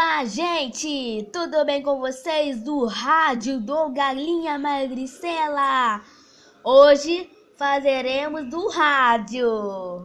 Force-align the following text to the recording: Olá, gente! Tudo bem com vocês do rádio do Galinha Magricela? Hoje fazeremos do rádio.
Olá, 0.00 0.24
gente! 0.24 1.28
Tudo 1.32 1.64
bem 1.64 1.82
com 1.82 1.98
vocês 1.98 2.62
do 2.62 2.86
rádio 2.86 3.58
do 3.58 3.88
Galinha 3.88 4.56
Magricela? 4.56 6.00
Hoje 6.62 7.28
fazeremos 7.56 8.48
do 8.48 8.68
rádio. 8.68 9.48